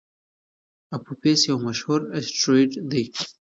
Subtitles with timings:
[0.95, 3.03] اپوفیس یو مشهور اسټروېډ دی.